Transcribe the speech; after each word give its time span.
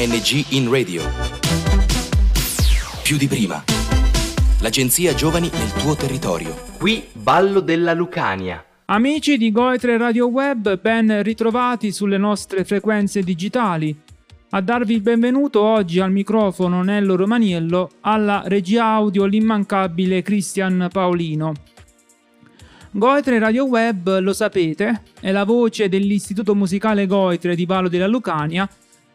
ANG 0.00 0.46
in 0.52 0.70
radio. 0.70 1.02
Più 3.02 3.18
di 3.18 3.26
prima. 3.26 3.62
L'agenzia 4.62 5.12
Giovani 5.12 5.50
nel 5.52 5.72
tuo 5.72 5.94
territorio. 5.94 6.56
Qui 6.78 7.04
Ballo 7.12 7.60
della 7.60 7.92
Lucania. 7.92 8.64
Amici 8.86 9.36
di 9.36 9.52
Goetre 9.52 9.98
Radio 9.98 10.28
Web, 10.28 10.80
ben 10.80 11.22
ritrovati 11.22 11.92
sulle 11.92 12.16
nostre 12.16 12.64
frequenze 12.64 13.20
digitali. 13.20 13.94
A 14.52 14.62
darvi 14.62 14.94
il 14.94 15.02
benvenuto 15.02 15.60
oggi 15.60 16.00
al 16.00 16.12
microfono 16.12 16.82
Nello 16.82 17.14
Romaniello, 17.14 17.90
alla 18.00 18.42
regia 18.46 18.86
audio 18.86 19.26
l'immancabile 19.26 20.22
Cristian 20.22 20.88
Paolino. 20.90 21.52
Goetre 22.92 23.38
Radio 23.38 23.66
Web, 23.66 24.18
lo 24.20 24.32
sapete, 24.32 25.02
è 25.20 25.30
la 25.30 25.44
voce 25.44 25.90
dell'Istituto 25.90 26.54
Musicale 26.54 27.06
Goetre 27.06 27.54
di 27.54 27.66
Valo 27.66 27.90
della 27.90 28.06
Lucania, 28.06 28.66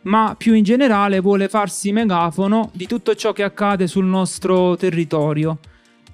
ma 0.05 0.35
più 0.37 0.53
in 0.53 0.63
generale 0.63 1.19
vuole 1.19 1.47
farsi 1.47 1.91
megafono 1.91 2.71
di 2.73 2.87
tutto 2.87 3.15
ciò 3.15 3.33
che 3.33 3.43
accade 3.43 3.87
sul 3.87 4.05
nostro 4.05 4.75
territorio. 4.75 5.59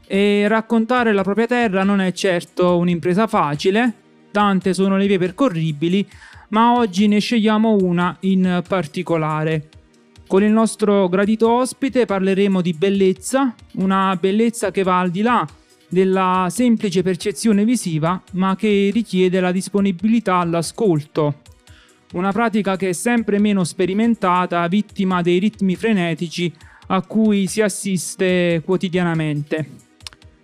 E 0.07 0.47
raccontare 0.47 1.13
la 1.13 1.23
propria 1.23 1.47
terra 1.47 1.83
non 1.83 2.01
è 2.01 2.11
certo 2.11 2.77
un'impresa 2.77 3.27
facile, 3.27 3.93
tante 4.31 4.73
sono 4.73 4.97
le 4.97 5.07
vie 5.07 5.17
percorribili, 5.17 6.07
ma 6.49 6.73
oggi 6.73 7.07
ne 7.07 7.19
scegliamo 7.19 7.77
una 7.81 8.15
in 8.21 8.61
particolare. 8.67 9.69
Con 10.27 10.43
il 10.43 10.51
nostro 10.51 11.09
gradito 11.09 11.49
ospite 11.51 12.05
parleremo 12.05 12.61
di 12.61 12.73
bellezza, 12.73 13.53
una 13.73 14.17
bellezza 14.17 14.71
che 14.71 14.83
va 14.83 14.99
al 14.99 15.11
di 15.11 15.21
là 15.21 15.45
della 15.89 16.47
semplice 16.49 17.01
percezione 17.01 17.65
visiva, 17.65 18.21
ma 18.33 18.55
che 18.55 18.89
richiede 18.93 19.41
la 19.41 19.51
disponibilità 19.51 20.37
all'ascolto. 20.37 21.39
Una 22.13 22.33
pratica 22.33 22.75
che 22.75 22.89
è 22.89 22.93
sempre 22.93 23.39
meno 23.39 23.63
sperimentata, 23.63 24.67
vittima 24.67 25.21
dei 25.21 25.39
ritmi 25.39 25.77
frenetici 25.77 26.53
a 26.87 27.01
cui 27.03 27.47
si 27.47 27.61
assiste 27.61 28.61
quotidianamente. 28.65 29.69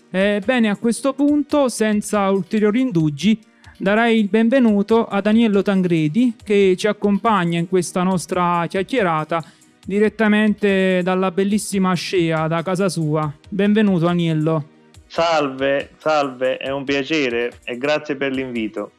Ebbene, 0.10 0.70
a 0.70 0.78
questo 0.78 1.14
punto, 1.14 1.68
senza 1.68 2.30
ulteriori 2.30 2.80
indugi, 2.80 3.38
darei 3.78 4.18
il 4.18 4.30
benvenuto 4.30 5.06
a 5.08 5.20
Daniello 5.20 5.62
Tangredi 5.62 6.36
che 6.42 6.76
ci 6.78 6.88
accompagna 6.88 7.60
in 7.60 7.68
questa 7.68 8.02
nostra 8.02 8.66
chiacchierata 8.68 9.44
direttamente 9.86 11.02
dalla 11.04 11.32
bellissima 11.32 11.94
Scea, 11.94 12.48
da 12.48 12.62
casa 12.62 12.88
sua. 12.88 13.30
Benvenuto 13.50 14.06
Daniello. 14.06 14.68
Salve, 15.06 15.92
salve, 15.98 16.56
è 16.56 16.70
un 16.70 16.86
piacere 16.86 17.60
e 17.66 17.78
grazie 17.78 18.16
per 18.16 18.32
l'invito. 18.32 18.92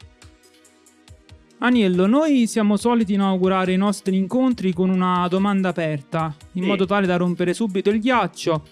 Aniello, 1.61 2.07
noi 2.07 2.47
siamo 2.47 2.77
soliti 2.77 3.13
inaugurare 3.13 3.73
i 3.73 3.77
nostri 3.77 4.15
incontri 4.15 4.71
con 4.71 4.89
una 4.89 5.27
domanda 5.27 5.69
aperta, 5.69 6.33
in 6.53 6.63
sì. 6.63 6.67
modo 6.69 6.85
tale 6.85 7.05
da 7.05 7.17
rompere 7.17 7.53
subito 7.53 7.89
il 7.89 7.99
ghiaccio 7.99 8.63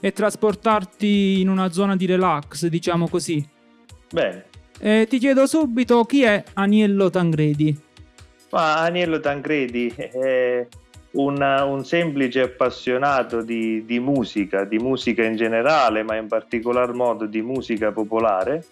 e 0.00 0.12
trasportarti 0.12 1.40
in 1.40 1.48
una 1.48 1.72
zona 1.72 1.96
di 1.96 2.06
relax, 2.06 2.66
diciamo 2.66 3.08
così. 3.08 3.44
Bene. 4.12 4.44
Eh, 4.78 5.06
ti 5.08 5.18
chiedo 5.18 5.46
subito 5.46 6.04
chi 6.04 6.22
è 6.22 6.44
Aniello 6.52 7.10
Tangredi. 7.10 7.76
Ma 8.52 8.78
Aniello 8.78 9.18
Tangredi 9.18 9.92
è 9.96 10.68
un, 11.12 11.64
un 11.66 11.84
semplice 11.84 12.42
appassionato 12.42 13.42
di, 13.42 13.84
di, 13.84 13.98
musica, 13.98 14.62
di 14.62 14.78
musica 14.78 15.24
in 15.24 15.34
generale, 15.34 16.04
ma 16.04 16.14
in 16.14 16.28
particolar 16.28 16.92
modo 16.92 17.26
di 17.26 17.42
musica 17.42 17.90
popolare, 17.90 18.64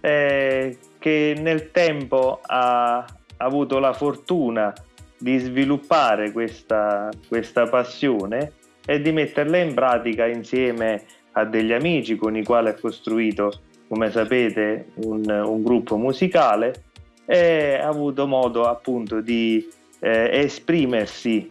eh, 0.00 0.76
che 1.04 1.36
nel 1.38 1.70
tempo 1.70 2.40
ha, 2.40 3.04
avuto 3.36 3.78
la 3.78 3.92
fortuna 3.92 4.72
di 5.18 5.36
sviluppare 5.36 6.32
questa, 6.32 7.10
questa 7.28 7.68
passione 7.68 8.52
e 8.86 9.02
di 9.02 9.12
metterla 9.12 9.58
in 9.58 9.74
pratica 9.74 10.24
insieme 10.24 11.04
a 11.32 11.44
degli 11.44 11.72
amici 11.72 12.16
con 12.16 12.38
i 12.38 12.42
quali 12.42 12.68
ha 12.68 12.74
costruito, 12.74 13.60
come 13.86 14.10
sapete, 14.10 14.92
un, 15.04 15.28
un 15.28 15.62
gruppo 15.62 15.98
musicale 15.98 16.84
e 17.26 17.74
ha 17.74 17.86
avuto 17.86 18.26
modo 18.26 18.64
appunto 18.64 19.20
di 19.20 19.68
eh, 20.00 20.30
esprimersi, 20.32 21.50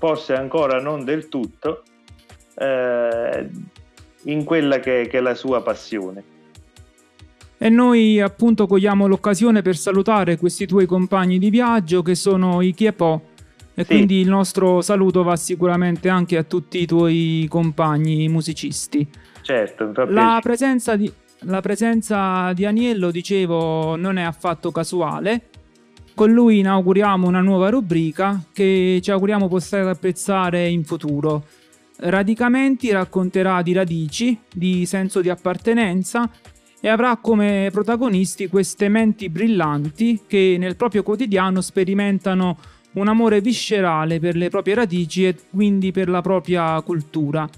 forse 0.00 0.34
ancora 0.34 0.80
non 0.80 1.04
del 1.04 1.28
tutto, 1.28 1.84
eh, 2.56 3.48
in 4.24 4.42
quella 4.42 4.80
che, 4.80 5.06
che, 5.08 5.18
è 5.18 5.20
la 5.20 5.36
sua 5.36 5.62
passione. 5.62 6.38
E 7.62 7.68
noi 7.68 8.18
appunto 8.22 8.66
cogliamo 8.66 9.06
l'occasione 9.06 9.60
per 9.60 9.76
salutare 9.76 10.38
questi 10.38 10.64
tuoi 10.64 10.86
compagni 10.86 11.38
di 11.38 11.50
viaggio 11.50 12.00
che 12.00 12.14
sono 12.14 12.62
i 12.62 12.72
Chiepo 12.72 13.20
e 13.74 13.82
sì. 13.82 13.86
quindi 13.86 14.20
il 14.20 14.30
nostro 14.30 14.80
saluto 14.80 15.22
va 15.22 15.36
sicuramente 15.36 16.08
anche 16.08 16.38
a 16.38 16.42
tutti 16.42 16.80
i 16.80 16.86
tuoi 16.86 17.44
compagni 17.50 18.28
musicisti. 18.30 19.06
Certo, 19.42 19.92
la 20.08 20.40
presenza, 20.42 20.96
di, 20.96 21.12
la 21.40 21.60
presenza 21.60 22.50
di 22.54 22.64
Aniello, 22.64 23.10
dicevo, 23.10 23.94
non 23.94 24.16
è 24.16 24.22
affatto 24.22 24.70
casuale 24.70 25.50
con 26.14 26.32
lui 26.32 26.60
inauguriamo 26.60 27.26
una 27.26 27.40
nuova 27.40 27.68
rubrica 27.68 28.42
che 28.54 29.00
ci 29.02 29.10
auguriamo 29.10 29.48
possa 29.48 29.86
apprezzare 29.88 30.66
in 30.66 30.84
futuro. 30.84 31.44
Radicamenti 31.96 32.90
racconterà 32.90 33.60
di 33.60 33.74
radici, 33.74 34.38
di 34.50 34.86
senso 34.86 35.20
di 35.20 35.28
appartenenza 35.28 36.30
e 36.80 36.88
avrà 36.88 37.16
come 37.16 37.68
protagonisti 37.72 38.48
queste 38.48 38.88
menti 38.88 39.28
brillanti 39.28 40.22
che 40.26 40.56
nel 40.58 40.76
proprio 40.76 41.02
quotidiano 41.02 41.60
sperimentano 41.60 42.58
un 42.92 43.08
amore 43.08 43.40
viscerale 43.40 44.18
per 44.18 44.36
le 44.36 44.48
proprie 44.48 44.74
radici 44.74 45.26
e 45.26 45.36
quindi 45.50 45.92
per 45.92 46.08
la 46.08 46.22
propria 46.22 46.80
cultura. 46.80 47.48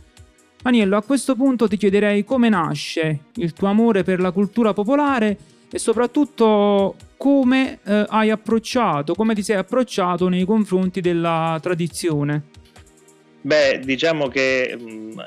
Aniello, 0.65 0.97
a 0.97 1.03
questo 1.03 1.35
punto 1.35 1.67
ti 1.67 1.77
chiederei 1.77 2.25
come 2.25 2.49
nasce 2.49 3.25
il 3.37 3.53
tuo 3.53 3.69
amore 3.69 4.03
per 4.03 4.21
la 4.21 4.31
cultura 4.31 4.73
popolare 4.73 5.37
e 5.71 5.79
soprattutto 5.79 6.97
come 7.17 7.79
eh, 7.85 8.05
hai 8.09 8.31
approcciato, 8.31 9.15
come 9.15 9.35
ti 9.35 9.43
sei 9.43 9.57
approcciato 9.57 10.29
nei 10.29 10.45
confronti 10.45 11.01
della 11.01 11.59
tradizione? 11.63 12.43
Beh, 13.41 13.81
diciamo 13.83 14.29
che 14.29 14.77
mm, 14.79 15.19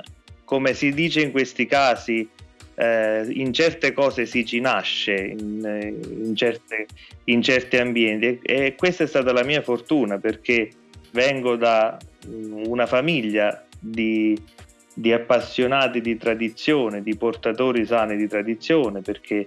come 0.45 0.73
si 0.73 0.93
dice 0.93 1.21
in 1.21 1.31
questi 1.31 1.65
casi, 1.65 2.29
eh, 2.75 3.25
in 3.29 3.53
certe 3.53 3.93
cose 3.93 4.25
si 4.25 4.45
ci 4.45 4.59
nasce, 4.59 5.13
in, 5.15 5.97
in, 6.23 6.35
certe, 6.35 6.85
in, 7.25 7.41
certi 7.41 7.77
ambienti. 7.77 8.39
E 8.41 8.75
questa 8.75 9.05
è 9.05 9.07
stata 9.07 9.31
la 9.31 9.43
mia 9.43 9.61
fortuna 9.61 10.17
perché 10.17 10.69
vengo 11.11 11.55
da 11.55 11.97
mm, 12.27 12.63
una 12.67 12.85
famiglia 12.85 13.65
di, 13.79 14.37
di 14.93 15.13
appassionati 15.13 16.01
di 16.01 16.17
tradizione, 16.17 17.01
di 17.01 17.15
portatori 17.15 17.85
sani 17.85 18.17
di 18.17 18.27
tradizione 18.27 19.01
perché 19.01 19.45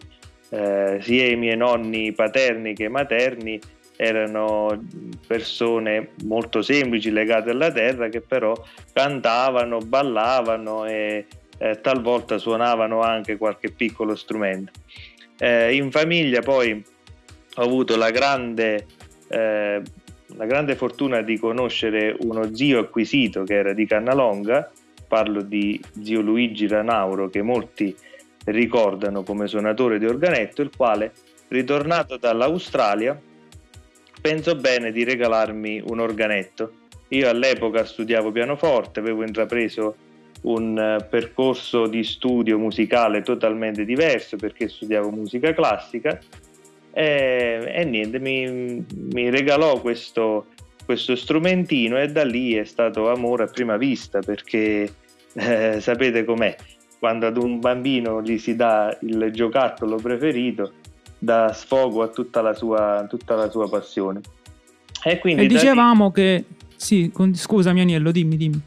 eh, 0.50 0.98
sia 1.02 1.26
i 1.26 1.36
miei 1.36 1.56
nonni 1.56 2.12
paterni 2.12 2.74
che 2.74 2.88
materni 2.88 3.60
erano 4.00 4.80
persone 5.26 6.10
molto 6.24 6.62
semplici 6.62 7.10
legate 7.10 7.50
alla 7.50 7.72
terra 7.72 8.08
che 8.08 8.20
però 8.20 8.54
cantavano, 8.92 9.78
ballavano 9.78 10.86
e 10.86 11.26
eh, 11.58 11.80
talvolta 11.80 12.38
suonavano 12.38 13.02
anche 13.02 13.36
qualche 13.36 13.70
piccolo 13.70 14.14
strumento. 14.14 14.72
Eh, 15.38 15.74
in 15.74 15.90
famiglia 15.90 16.40
poi 16.40 16.82
ho 17.54 17.62
avuto 17.62 17.96
la 17.96 18.10
grande, 18.10 18.86
eh, 19.28 19.82
la 20.26 20.46
grande 20.46 20.76
fortuna 20.76 21.22
di 21.22 21.38
conoscere 21.38 22.16
uno 22.20 22.54
zio 22.54 22.80
acquisito 22.80 23.44
che 23.44 23.54
era 23.54 23.72
di 23.72 23.86
Cannalonga, 23.86 24.70
parlo 25.06 25.42
di 25.42 25.80
zio 26.02 26.20
Luigi 26.20 26.66
Ranauro 26.66 27.28
che 27.28 27.42
molti 27.42 27.94
ricordano 28.44 29.22
come 29.22 29.46
suonatore 29.46 29.98
di 29.98 30.06
organetto, 30.06 30.62
il 30.62 30.70
quale, 30.74 31.12
ritornato 31.48 32.16
dall'Australia, 32.16 33.18
pensò 34.20 34.54
bene 34.54 34.92
di 34.92 35.04
regalarmi 35.04 35.82
un 35.86 36.00
organetto. 36.00 36.72
Io 37.08 37.28
all'epoca 37.28 37.84
studiavo 37.84 38.30
pianoforte, 38.30 39.00
avevo 39.00 39.22
intrapreso 39.22 39.96
un 40.42 40.78
eh, 40.78 41.04
percorso 41.04 41.86
di 41.86 42.04
studio 42.04 42.58
musicale 42.58 43.22
totalmente 43.22 43.84
diverso 43.84 44.36
perché 44.36 44.68
studiavo 44.68 45.10
musica 45.10 45.52
classica 45.52 46.18
e, 46.92 47.72
e 47.74 47.84
niente, 47.84 48.18
mi, 48.18 48.84
mi 49.12 49.30
regalò 49.30 49.80
questo, 49.80 50.46
questo, 50.84 51.14
strumentino 51.16 51.98
e 51.98 52.08
da 52.08 52.24
lì 52.24 52.54
è 52.54 52.64
stato 52.64 53.10
amore 53.10 53.44
a 53.44 53.46
prima 53.46 53.76
vista 53.76 54.20
perché 54.20 54.92
eh, 55.34 55.78
sapete 55.80 56.24
com'è, 56.24 56.56
quando 56.98 57.26
ad 57.26 57.36
un 57.36 57.60
bambino 57.60 58.22
gli 58.22 58.38
si 58.38 58.56
dà 58.56 58.96
il 59.02 59.30
giocattolo 59.32 59.96
preferito, 59.96 60.72
dà 61.18 61.52
sfogo 61.52 62.02
a 62.02 62.08
tutta 62.08 62.40
la 62.40 62.54
sua, 62.54 63.06
tutta 63.08 63.34
la 63.34 63.50
sua 63.50 63.68
passione. 63.68 64.20
E, 65.04 65.18
quindi 65.18 65.44
e 65.44 65.46
dicevamo 65.46 66.06
lì... 66.06 66.12
che... 66.12 66.44
Sì, 66.74 67.12
scusami 67.32 67.80
Aniello, 67.80 68.10
dimmi, 68.10 68.36
dimmi. 68.36 68.60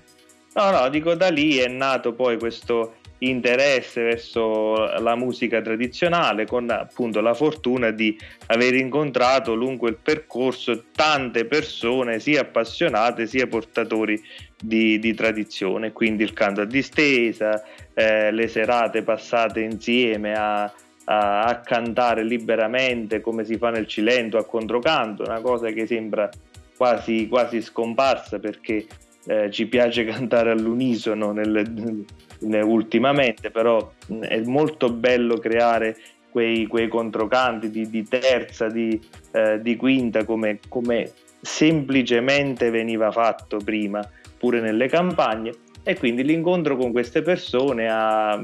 No, 0.53 0.71
no, 0.71 0.89
dico 0.89 1.15
da 1.15 1.29
lì 1.29 1.57
è 1.57 1.67
nato 1.67 2.13
poi 2.13 2.37
questo, 2.37 2.95
interesse 3.23 4.01
verso 4.01 4.75
la 4.99 5.15
musica 5.15 5.61
tradizionale 5.61 6.45
con 6.45 6.69
appunto 6.69 7.21
la 7.21 7.33
fortuna 7.33 7.91
di 7.91 8.17
aver 8.47 8.73
incontrato 8.75 9.53
lungo 9.53 9.87
il 9.87 9.97
percorso 10.01 10.85
tante 10.91 11.45
persone 11.45 12.19
sia 12.19 12.41
appassionate 12.41 13.27
sia 13.27 13.47
portatori 13.47 14.21
di, 14.59 14.97
di 14.99 15.13
tradizione. 15.13 15.91
Quindi 15.91 16.23
il 16.23 16.33
canto 16.33 16.61
a 16.61 16.65
distesa 16.65 17.63
eh, 17.93 18.31
le 18.31 18.47
serate 18.47 19.03
passate 19.03 19.61
insieme 19.61 20.33
a, 20.33 20.63
a, 20.63 21.43
a, 21.43 21.59
cantare 21.59 22.23
liberamente 22.23 23.21
come 23.21 23.45
si 23.45 23.57
fa 23.57 23.69
nel 23.69 23.87
Cilento 23.87 24.37
a 24.37 24.45
controcanto 24.45 25.23
una 25.23 25.41
cosa 25.41 25.69
che 25.69 25.85
sembra 25.85 26.27
quasi, 26.75 27.27
quasi 27.27 27.61
scomparsa 27.61 28.39
perché 28.39 28.87
eh, 29.25 29.49
ci 29.51 29.67
piace 29.67 30.03
cantare 30.05 30.51
all'unisono 30.51 31.31
nel, 31.31 32.05
nel, 32.39 32.63
ultimamente, 32.63 33.51
però 33.51 33.91
è 34.19 34.41
molto 34.41 34.91
bello 34.91 35.37
creare 35.37 35.97
quei, 36.29 36.65
quei 36.67 36.87
controcanti 36.87 37.69
di, 37.69 37.89
di 37.89 38.03
terza, 38.03 38.67
di, 38.67 38.99
eh, 39.31 39.61
di 39.61 39.75
quinta, 39.75 40.23
come, 40.23 40.59
come 40.67 41.11
semplicemente 41.41 42.69
veniva 42.69 43.11
fatto 43.11 43.57
prima, 43.57 44.07
pure 44.37 44.61
nelle 44.61 44.87
campagne. 44.87 45.51
E 45.83 45.97
quindi 45.97 46.23
l'incontro 46.23 46.77
con 46.77 46.91
queste 46.91 47.21
persone 47.21 47.87
ha, 47.89 48.43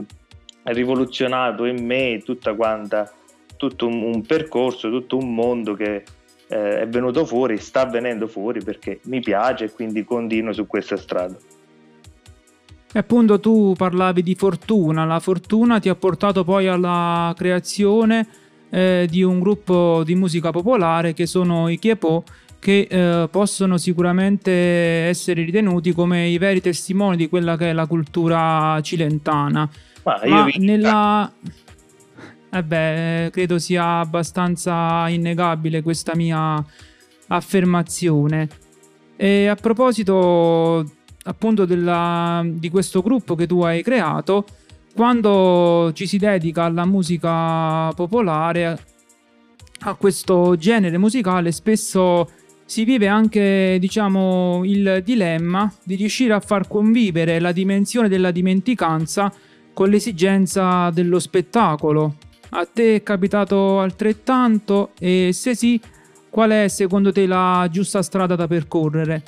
rivoluzionato 0.63 1.65
in 1.65 1.85
me 1.85 2.21
tutta 2.25 2.53
quanta, 2.53 3.09
tutto 3.55 3.87
un, 3.87 4.01
un 4.01 4.21
percorso, 4.25 4.89
tutto 4.89 5.17
un 5.17 5.33
mondo 5.33 5.75
che 5.75 6.03
eh, 6.47 6.81
è 6.81 6.87
venuto 6.87 7.25
fuori, 7.25 7.57
sta 7.57 7.85
venendo 7.85 8.27
fuori 8.27 8.63
perché 8.63 8.99
mi 9.03 9.19
piace 9.19 9.65
e 9.65 9.71
quindi 9.71 10.03
continuo 10.03 10.53
su 10.53 10.65
questa 10.65 10.97
strada. 10.97 11.35
E 12.93 12.99
appunto 12.99 13.39
tu 13.39 13.73
parlavi 13.77 14.23
di 14.23 14.35
fortuna, 14.35 15.05
la 15.05 15.19
fortuna 15.19 15.79
ti 15.79 15.89
ha 15.89 15.95
portato 15.95 16.43
poi 16.43 16.67
alla 16.67 17.33
creazione 17.35 18.27
eh, 18.69 19.07
di 19.09 19.23
un 19.23 19.39
gruppo 19.39 20.03
di 20.03 20.15
musica 20.15 20.51
popolare 20.51 21.13
che 21.13 21.25
sono 21.25 21.67
i 21.67 21.77
Chiepo 21.77 22.23
che 22.59 22.87
eh, 22.89 23.27
possono 23.29 23.77
sicuramente 23.77 24.51
essere 24.51 25.43
ritenuti 25.43 25.93
come 25.93 26.27
i 26.27 26.37
veri 26.37 26.59
testimoni 26.59 27.15
di 27.15 27.29
quella 27.29 27.55
che 27.55 27.69
è 27.69 27.73
la 27.73 27.85
cultura 27.85 28.79
cilentana. 28.81 29.69
Ma, 30.03 30.19
Ma 30.25 30.47
nella... 30.57 31.31
Eh 32.57 32.63
beh, 32.63 33.29
credo 33.31 33.59
sia 33.59 33.99
abbastanza 33.99 35.07
innegabile 35.09 35.83
questa 35.83 36.15
mia 36.15 36.63
affermazione. 37.27 38.49
E 39.15 39.45
a 39.45 39.53
proposito 39.53 40.83
appunto 41.23 41.65
della, 41.65 42.43
di 42.43 42.69
questo 42.71 43.03
gruppo 43.03 43.35
che 43.35 43.45
tu 43.45 43.61
hai 43.61 43.83
creato, 43.83 44.45
quando 44.95 45.91
ci 45.93 46.07
si 46.07 46.17
dedica 46.17 46.63
alla 46.63 46.85
musica 46.85 47.91
popolare, 47.93 48.79
a 49.81 49.93
questo 49.93 50.55
genere 50.57 50.97
musicale, 50.97 51.51
spesso 51.51 52.27
si 52.65 52.85
vive 52.85 53.07
anche, 53.07 53.77
diciamo, 53.79 54.63
il 54.63 55.03
dilemma 55.05 55.71
di 55.83 55.93
riuscire 55.93 56.33
a 56.33 56.39
far 56.39 56.67
convivere 56.67 57.39
la 57.39 57.51
dimensione 57.51 58.09
della 58.09 58.31
dimenticanza 58.31 59.31
con 59.73 59.89
l'esigenza 59.89 60.89
dello 60.89 61.19
spettacolo. 61.19 62.15
A 62.49 62.65
te 62.65 62.95
è 62.95 63.03
capitato 63.03 63.79
altrettanto? 63.79 64.91
E 64.99 65.31
se 65.33 65.55
sì, 65.55 65.79
qual 66.29 66.51
è 66.51 66.67
secondo 66.67 67.11
te 67.11 67.25
la 67.25 67.67
giusta 67.69 68.01
strada 68.01 68.35
da 68.35 68.47
percorrere? 68.47 69.23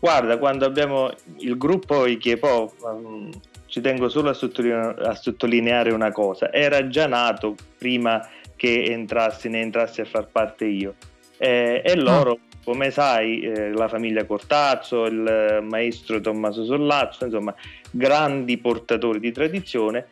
Guarda, 0.00 0.38
quando 0.38 0.64
abbiamo 0.64 1.10
il 1.38 1.56
gruppo 1.56 2.06
Ikiepo, 2.06 2.72
um, 2.82 3.30
ci 3.66 3.80
tengo 3.80 4.08
solo 4.08 4.30
a 4.30 4.32
sottolineare, 4.32 5.06
a 5.06 5.14
sottolineare, 5.14 5.90
una 5.90 6.12
cosa, 6.12 6.52
era 6.52 6.86
già 6.88 7.06
nato 7.06 7.56
prima 7.76 8.24
che 8.54 8.84
entrassi, 8.84 9.48
ne 9.48 9.60
entrassi 9.60 10.00
a 10.00 10.04
far 10.04 10.28
parte 10.28 10.66
io. 10.66 10.94
Eh, 11.36 11.82
e 11.84 11.96
loro, 11.96 12.30
oh. 12.30 12.38
come 12.64 12.90
sai, 12.90 13.40
eh, 13.40 13.70
la 13.72 13.88
famiglia 13.88 14.24
Cortazzo, 14.24 15.06
il 15.06 15.64
maestro 15.68 16.20
Tommaso 16.20 16.64
Sollazzo, 16.64 17.24
insomma, 17.24 17.54
grandi 17.90 18.58
portatori 18.58 19.18
di 19.18 19.32
tradizione, 19.32 20.06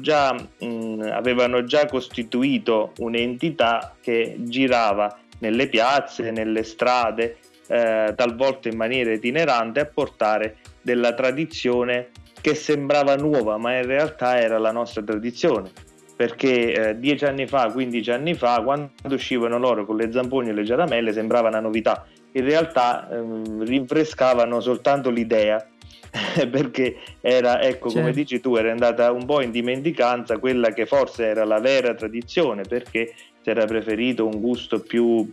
già, 0.00 0.32
mh, 0.32 1.10
avevano 1.12 1.64
già 1.64 1.86
costituito 1.86 2.92
un'entità 2.98 3.94
che 4.00 4.36
girava 4.38 5.18
nelle 5.40 5.68
piazze, 5.68 6.30
nelle 6.30 6.62
strade, 6.62 7.38
eh, 7.66 8.12
talvolta 8.16 8.68
in 8.68 8.76
maniera 8.76 9.12
itinerante, 9.12 9.80
a 9.80 9.86
portare 9.86 10.56
della 10.80 11.14
tradizione 11.14 12.10
che 12.40 12.54
sembrava 12.54 13.16
nuova, 13.16 13.56
ma 13.56 13.76
in 13.76 13.86
realtà 13.86 14.38
era 14.38 14.58
la 14.58 14.72
nostra 14.72 15.02
tradizione. 15.02 15.70
Perché 16.16 16.72
eh, 16.90 16.98
dieci 16.98 17.24
anni 17.24 17.46
fa, 17.46 17.70
15 17.72 18.10
anni 18.10 18.34
fa, 18.34 18.60
quando 18.62 18.92
uscivano 19.10 19.58
loro 19.58 19.84
con 19.84 19.96
le 19.96 20.12
zampogne 20.12 20.50
e 20.50 20.52
le 20.52 20.62
giaramelle, 20.62 21.12
sembrava 21.12 21.48
una 21.48 21.60
novità. 21.60 22.06
In 22.32 22.44
realtà 22.44 23.08
ehm, 23.10 23.64
rinfrescavano 23.64 24.60
soltanto 24.60 25.10
l'idea 25.10 25.66
perché 26.50 26.98
era, 27.20 27.62
ecco, 27.62 27.88
certo. 27.88 28.00
come 28.00 28.12
dici 28.12 28.40
tu, 28.40 28.56
era 28.56 28.70
andata 28.70 29.10
un 29.12 29.24
po' 29.24 29.40
in 29.40 29.50
dimenticanza 29.50 30.38
quella 30.38 30.72
che 30.72 30.84
forse 30.84 31.24
era 31.24 31.44
la 31.44 31.58
vera 31.58 31.94
tradizione, 31.94 32.62
perché 32.62 33.14
si 33.40 33.48
era 33.48 33.64
preferito 33.64 34.26
un 34.26 34.38
gusto 34.40 34.80
più 34.80 35.32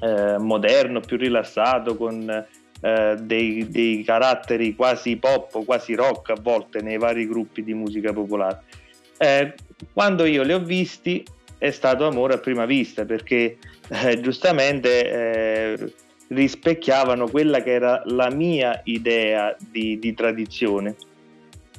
eh, 0.00 0.36
moderno, 0.38 1.00
più 1.00 1.16
rilassato, 1.16 1.96
con 1.96 2.46
eh, 2.80 3.16
dei, 3.18 3.68
dei, 3.70 4.02
caratteri 4.04 4.74
quasi 4.74 5.16
pop, 5.16 5.64
quasi 5.64 5.94
rock 5.94 6.30
a 6.30 6.36
volte 6.40 6.82
nei 6.82 6.98
vari 6.98 7.26
gruppi 7.26 7.64
di 7.64 7.72
musica 7.72 8.12
popolare. 8.12 8.62
Eh, 9.16 9.54
quando 9.92 10.26
io 10.26 10.42
li 10.42 10.52
ho 10.52 10.60
visti 10.60 11.24
è 11.56 11.70
stato 11.70 12.06
amore 12.06 12.34
a 12.34 12.38
prima 12.38 12.66
vista, 12.66 13.06
perché 13.06 13.56
eh, 13.88 14.20
giustamente 14.20 15.10
eh, 15.10 15.92
rispecchiavano 16.28 17.28
quella 17.28 17.62
che 17.62 17.72
era 17.72 18.02
la 18.06 18.30
mia 18.30 18.80
idea 18.84 19.56
di, 19.58 19.98
di 19.98 20.14
tradizione. 20.14 20.96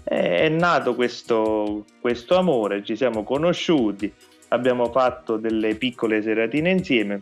È 0.03 0.49
nato 0.49 0.93
questo, 0.93 1.85
questo 1.99 2.37
amore, 2.37 2.83
ci 2.83 2.95
siamo 2.95 3.23
conosciuti, 3.23 4.11
abbiamo 4.49 4.91
fatto 4.91 5.37
delle 5.37 5.75
piccole 5.75 6.21
seratine 6.21 6.69
insieme 6.69 7.17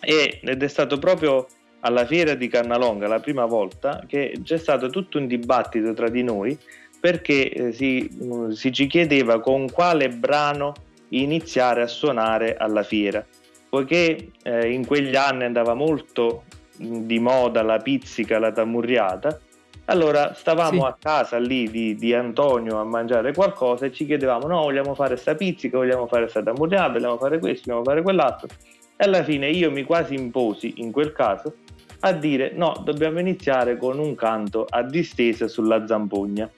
ed 0.00 0.62
è 0.62 0.68
stato 0.68 0.98
proprio 0.98 1.46
alla 1.80 2.06
fiera 2.06 2.34
di 2.34 2.48
Cannalonga 2.48 3.06
la 3.06 3.20
prima 3.20 3.44
volta 3.44 4.02
che 4.06 4.40
c'è 4.42 4.56
stato 4.56 4.88
tutto 4.90 5.18
un 5.18 5.26
dibattito 5.26 5.92
tra 5.92 6.08
di 6.08 6.22
noi 6.22 6.58
perché 7.00 7.50
eh, 7.50 7.72
si, 7.72 8.08
si, 8.50 8.72
ci 8.72 8.86
chiedeva 8.86 9.40
con 9.40 9.70
quale 9.70 10.08
brano 10.08 10.74
iniziare 11.10 11.82
a 11.82 11.86
suonare 11.86 12.56
alla 12.56 12.82
fiera 12.82 13.24
poiché 13.68 14.30
eh, 14.42 14.70
in 14.70 14.86
quegli 14.86 15.16
anni 15.16 15.44
andava 15.44 15.74
molto 15.74 16.44
di 16.76 17.18
moda 17.18 17.62
la 17.62 17.78
pizzica, 17.78 18.38
la 18.38 18.52
tamurriata, 18.52 19.40
allora 19.86 20.34
stavamo 20.34 20.82
sì. 20.82 20.86
a 20.86 20.96
casa 20.98 21.38
lì 21.38 21.70
di, 21.70 21.94
di, 21.94 22.14
Antonio 22.14 22.78
a 22.78 22.84
mangiare 22.84 23.32
qualcosa 23.32 23.86
e 23.86 23.92
ci 23.92 24.04
chiedevamo 24.04 24.46
no 24.46 24.60
vogliamo 24.60 24.94
fare 24.94 25.16
sta 25.16 25.34
pizzica, 25.34 25.78
vogliamo 25.78 26.06
fare 26.06 26.28
sta 26.28 26.42
tamurriata, 26.42 26.92
vogliamo 26.92 27.16
fare 27.16 27.38
questo, 27.38 27.62
vogliamo 27.68 27.84
fare 27.84 28.02
quell'altro 28.02 28.48
e 28.96 29.04
alla 29.04 29.24
fine 29.24 29.48
io 29.48 29.70
mi 29.70 29.84
quasi 29.84 30.14
imposi 30.14 30.74
in 30.76 30.92
quel 30.92 31.12
caso 31.12 31.54
a 32.00 32.12
dire 32.12 32.52
no, 32.54 32.80
dobbiamo 32.84 33.18
iniziare 33.18 33.76
con 33.76 33.98
un 33.98 34.14
canto 34.14 34.66
a 34.68 34.82
distesa 34.82 35.48
sulla 35.48 35.86
zampogna. 35.86 36.48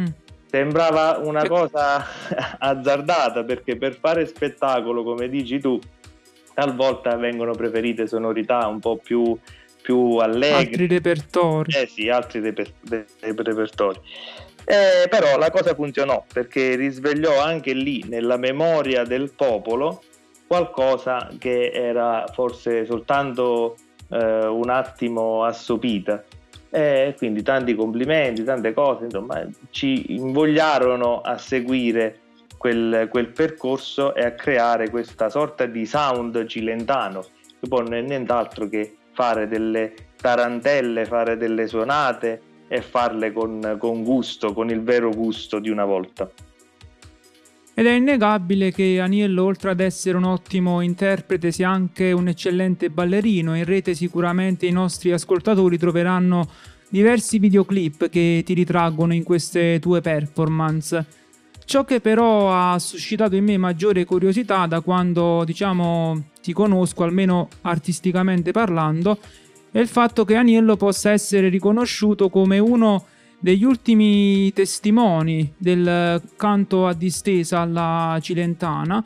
Mm. 0.00 0.06
Sembrava 0.50 1.20
una 1.22 1.46
cosa 1.46 2.04
azzardata 2.58 3.44
perché 3.44 3.76
per 3.76 3.94
fare 3.94 4.26
spettacolo, 4.26 5.02
come 5.02 5.28
dici 5.28 5.58
tu, 5.60 5.78
talvolta 6.54 7.16
vengono 7.16 7.52
preferite 7.52 8.06
sonorità 8.06 8.66
un 8.66 8.80
po' 8.80 8.96
più, 8.96 9.38
più 9.82 10.16
allegre. 10.16 10.56
Altri 10.56 10.86
repertori. 10.86 11.72
Eh 11.74 11.86
sì, 11.86 12.08
altri 12.08 12.40
reper- 12.40 12.72
repertori. 13.20 14.00
Eh, 14.64 15.08
però 15.08 15.38
la 15.38 15.50
cosa 15.50 15.74
funzionò 15.74 16.24
perché 16.30 16.74
risvegliò 16.76 17.40
anche 17.40 17.72
lì 17.72 18.04
nella 18.06 18.36
memoria 18.36 19.04
del 19.04 19.32
popolo 19.34 20.02
qualcosa 20.46 21.30
che 21.38 21.70
era 21.72 22.26
forse 22.34 22.84
soltanto 22.84 23.76
eh, 24.10 24.46
un 24.46 24.68
attimo 24.70 25.44
assopita. 25.44 26.24
E 26.70 27.14
quindi 27.16 27.42
tanti 27.42 27.74
complimenti, 27.74 28.44
tante 28.44 28.74
cose, 28.74 29.04
insomma, 29.04 29.46
ci 29.70 30.14
invogliarono 30.14 31.20
a 31.20 31.38
seguire 31.38 32.20
quel, 32.58 33.08
quel 33.10 33.28
percorso 33.28 34.14
e 34.14 34.24
a 34.24 34.32
creare 34.32 34.90
questa 34.90 35.30
sorta 35.30 35.64
di 35.64 35.86
sound 35.86 36.46
cilentano, 36.46 37.22
che 37.60 37.68
poi 37.68 37.84
non 37.84 37.94
è 37.94 38.00
nient'altro 38.02 38.68
che 38.68 38.96
fare 39.12 39.48
delle 39.48 39.94
tarantelle, 40.20 41.06
fare 41.06 41.36
delle 41.36 41.66
suonate 41.66 42.42
e 42.68 42.82
farle 42.82 43.32
con, 43.32 43.76
con 43.78 44.02
gusto, 44.02 44.52
con 44.52 44.68
il 44.68 44.82
vero 44.82 45.10
gusto 45.10 45.58
di 45.58 45.70
una 45.70 45.84
volta. 45.84 46.30
Ed 47.78 47.86
è 47.86 47.92
innegabile 47.92 48.72
che 48.72 48.98
Aniello, 48.98 49.44
oltre 49.44 49.70
ad 49.70 49.78
essere 49.78 50.16
un 50.16 50.24
ottimo 50.24 50.80
interprete, 50.80 51.52
sia 51.52 51.70
anche 51.70 52.10
un 52.10 52.26
eccellente 52.26 52.90
ballerino. 52.90 53.54
In 53.54 53.64
rete 53.64 53.94
sicuramente 53.94 54.66
i 54.66 54.72
nostri 54.72 55.12
ascoltatori 55.12 55.78
troveranno 55.78 56.48
diversi 56.88 57.38
videoclip 57.38 58.08
che 58.08 58.42
ti 58.44 58.52
ritraggono 58.52 59.14
in 59.14 59.22
queste 59.22 59.78
tue 59.78 60.00
performance. 60.00 61.06
Ciò 61.64 61.84
che 61.84 62.00
però 62.00 62.52
ha 62.52 62.76
suscitato 62.80 63.36
in 63.36 63.44
me 63.44 63.56
maggiore 63.58 64.04
curiosità 64.04 64.66
da 64.66 64.80
quando, 64.80 65.44
diciamo, 65.44 66.30
ti 66.42 66.52
conosco, 66.52 67.04
almeno 67.04 67.48
artisticamente 67.60 68.50
parlando, 68.50 69.20
è 69.70 69.78
il 69.78 69.86
fatto 69.86 70.24
che 70.24 70.34
Aniello 70.34 70.76
possa 70.76 71.12
essere 71.12 71.48
riconosciuto 71.48 72.28
come 72.28 72.58
uno 72.58 73.04
degli 73.38 73.64
ultimi 73.64 74.52
testimoni 74.52 75.52
del 75.56 76.22
canto 76.36 76.86
a 76.86 76.94
distesa 76.94 77.60
alla 77.60 78.18
Cilentana, 78.20 79.04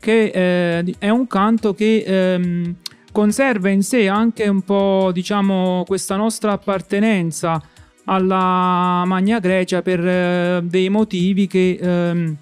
che 0.00 0.30
eh, 0.34 0.94
è 0.98 1.08
un 1.08 1.26
canto 1.26 1.74
che 1.74 2.04
ehm, 2.06 2.74
conserva 3.12 3.68
in 3.68 3.82
sé 3.82 4.08
anche 4.08 4.48
un 4.48 4.62
po', 4.62 5.10
diciamo, 5.12 5.84
questa 5.86 6.16
nostra 6.16 6.52
appartenenza 6.52 7.62
alla 8.04 9.02
Magna 9.04 9.38
Grecia 9.38 9.82
per 9.82 10.06
eh, 10.06 10.60
dei 10.64 10.88
motivi 10.88 11.46
che 11.46 11.78
ehm, 11.80 12.36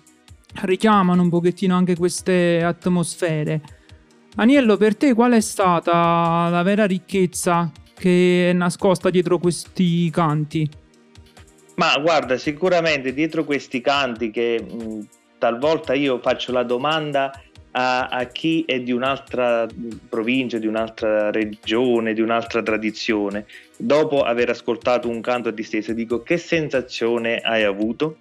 richiamano 0.63 1.23
un 1.23 1.29
pochettino 1.29 1.77
anche 1.77 1.97
queste 1.97 2.63
atmosfere. 2.63 3.61
Aniello, 4.37 4.77
per 4.77 4.97
te 4.97 5.15
qual 5.15 5.33
è 5.33 5.41
stata 5.41 6.49
la 6.51 6.63
vera 6.63 6.85
ricchezza 6.85 7.71
che 7.95 8.51
è 8.51 8.53
nascosta 8.53 9.11
dietro 9.11 9.39
questi 9.39 10.11
canti? 10.11 10.69
Ma 11.77 11.97
guarda, 11.99 12.37
sicuramente 12.39 13.13
dietro 13.13 13.45
questi 13.45 13.81
canti 13.81 14.31
che 14.31 14.61
mh, 14.61 15.07
talvolta 15.39 15.95
io 15.95 16.19
faccio 16.21 16.53
la 16.53 16.63
domanda 16.63 17.31
a, 17.73 18.09
a, 18.09 18.25
chi 18.25 18.65
è 18.67 18.81
di 18.81 18.93
un'altra 18.93 19.67
provincia, 20.09 20.57
di 20.59 20.67
un'altra 20.67 21.31
regione, 21.31 22.15
di 22.15 22.23
un'altra 22.23 22.63
tradizione, 22.63 23.47
dopo 23.77 24.23
aver 24.23 24.49
ascoltato 24.49 25.09
un 25.09 25.21
canto 25.21 25.51
a 25.51 25.53
distesa, 25.53 25.93
dico 25.93 26.23
che 26.23 26.39
sensazione 26.39 27.41
hai 27.41 27.65
avuto? 27.65 28.19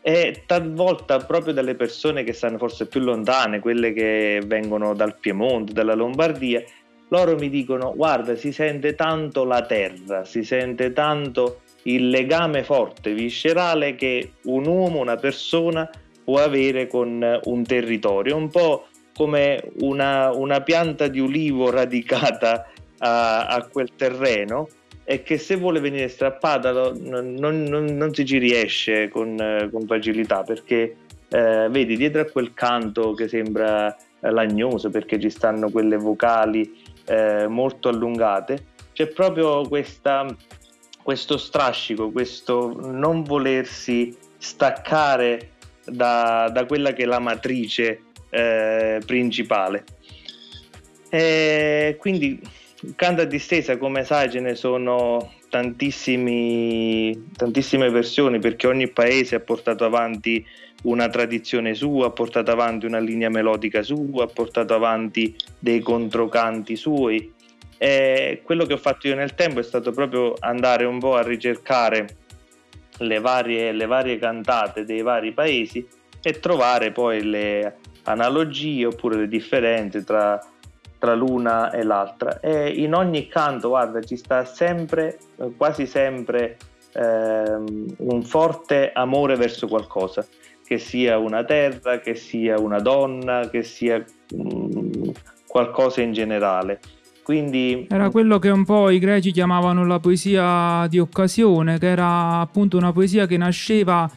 E 0.00 0.42
talvolta 0.46 1.18
proprio 1.18 1.52
dalle 1.52 1.76
persone 1.76 2.24
che 2.24 2.32
stanno 2.32 2.58
forse 2.58 2.86
più 2.86 2.98
lontane, 2.98 3.60
quelle 3.60 3.92
che 3.92 4.42
vengono 4.44 4.94
dal 4.94 5.16
Piemonte, 5.20 5.72
dalla 5.72 5.94
Lombardia, 5.94 6.64
loro 7.08 7.36
mi 7.36 7.48
dicono 7.50 7.92
guarda 7.94 8.34
si 8.34 8.52
sente 8.52 8.96
tanto 8.96 9.44
la 9.44 9.62
terra, 9.62 10.24
si 10.24 10.42
sente 10.42 10.92
tanto 10.92 11.60
il 11.84 12.08
legame 12.08 12.62
forte, 12.62 13.12
viscerale 13.12 13.94
che 13.94 14.32
un 14.44 14.66
uomo, 14.66 15.00
una 15.00 15.16
persona 15.16 15.88
può 16.24 16.38
avere 16.38 16.86
con 16.86 17.40
un 17.44 17.64
territorio, 17.64 18.36
un 18.36 18.48
po' 18.48 18.86
come 19.14 19.62
una, 19.80 20.30
una 20.30 20.60
pianta 20.62 21.08
di 21.08 21.20
ulivo 21.20 21.70
radicata 21.70 22.68
a, 22.98 23.46
a, 23.46 23.66
quel 23.66 23.90
terreno 23.96 24.68
e 25.04 25.22
che 25.22 25.36
se 25.36 25.56
vuole 25.56 25.80
venire 25.80 26.08
strappata 26.08 26.72
non, 26.72 27.34
non, 27.34 27.64
non, 27.64 28.14
si 28.14 28.24
ci 28.24 28.38
riesce 28.38 29.08
con, 29.08 29.68
con 29.70 29.86
facilità 29.86 30.42
perché 30.44 30.96
eh, 31.28 31.68
vedi 31.68 31.96
dietro 31.96 32.20
a 32.20 32.26
quel 32.26 32.54
canto 32.54 33.12
che 33.12 33.26
sembra 33.26 33.94
lagnoso 34.20 34.88
perché 34.90 35.18
ci 35.18 35.28
stanno 35.28 35.70
quelle 35.70 35.96
vocali 35.96 36.80
eh, 37.06 37.48
molto 37.48 37.88
allungate 37.88 38.70
c'è 38.92 39.08
proprio 39.08 39.66
questa, 39.66 40.26
questo 41.02 41.36
strascico, 41.36 42.10
questo 42.10 42.74
non 42.90 43.22
volersi 43.22 44.16
staccare 44.38 45.50
da, 45.84 46.48
da 46.52 46.64
quella 46.66 46.92
che 46.92 47.02
è 47.02 47.06
la 47.06 47.18
matrice 47.18 48.02
eh, 48.30 49.00
principale. 49.04 49.84
E 51.08 51.96
quindi 51.98 52.40
canto 52.96 53.22
a 53.22 53.26
distesa, 53.26 53.76
come 53.76 54.04
sai, 54.04 54.30
ce 54.30 54.40
ne 54.40 54.54
sono 54.54 55.34
tantissime 55.48 57.14
versioni 57.90 58.38
perché 58.38 58.66
ogni 58.66 58.88
paese 58.88 59.34
ha 59.34 59.40
portato 59.40 59.84
avanti 59.84 60.44
una 60.84 61.08
tradizione 61.08 61.74
sua, 61.74 62.06
ha 62.06 62.10
portato 62.10 62.50
avanti 62.50 62.86
una 62.86 62.98
linea 62.98 63.28
melodica 63.28 63.82
sua, 63.82 64.24
ha 64.24 64.28
portato 64.28 64.74
avanti 64.74 65.36
dei 65.58 65.80
controcanti 65.80 66.74
suoi. 66.74 67.32
E 67.82 68.42
quello 68.44 68.64
che 68.64 68.74
ho 68.74 68.78
fatto 68.78 69.08
io 69.08 69.16
nel 69.16 69.34
tempo 69.34 69.58
è 69.58 69.62
stato 69.64 69.90
proprio 69.90 70.36
andare 70.38 70.84
un 70.84 71.00
po' 71.00 71.16
a 71.16 71.22
ricercare 71.22 72.06
le 72.98 73.18
varie, 73.18 73.72
le 73.72 73.86
varie 73.86 74.18
cantate 74.18 74.84
dei 74.84 75.02
vari 75.02 75.32
paesi 75.32 75.84
e 76.22 76.38
trovare 76.38 76.92
poi 76.92 77.24
le 77.24 77.78
analogie 78.04 78.86
oppure 78.86 79.16
le 79.16 79.26
differenze 79.26 80.04
tra, 80.04 80.40
tra 80.96 81.14
l'una 81.16 81.72
e 81.72 81.82
l'altra. 81.82 82.38
E 82.38 82.68
in 82.68 82.94
ogni 82.94 83.26
canto, 83.26 83.70
guarda, 83.70 84.00
ci 84.00 84.16
sta 84.16 84.44
sempre, 84.44 85.18
quasi 85.56 85.84
sempre, 85.84 86.58
ehm, 86.92 87.96
un 87.96 88.22
forte 88.22 88.92
amore 88.92 89.34
verso 89.34 89.66
qualcosa, 89.66 90.24
che 90.64 90.78
sia 90.78 91.18
una 91.18 91.42
terra, 91.42 91.98
che 91.98 92.14
sia 92.14 92.60
una 92.60 92.78
donna, 92.78 93.48
che 93.50 93.64
sia 93.64 93.98
mh, 93.98 94.36
mm, 94.36 95.08
qualcosa 95.48 96.00
in 96.00 96.12
generale. 96.12 96.78
Quindi... 97.22 97.86
Era 97.88 98.10
quello 98.10 98.38
che 98.38 98.50
un 98.50 98.64
po' 98.64 98.90
i 98.90 98.98
greci 98.98 99.30
chiamavano 99.30 99.86
la 99.86 100.00
poesia 100.00 100.86
di 100.88 100.98
occasione, 100.98 101.78
che 101.78 101.86
era 101.86 102.40
appunto 102.40 102.76
una 102.76 102.92
poesia 102.92 103.26
che 103.26 103.36
nasceva 103.36 104.10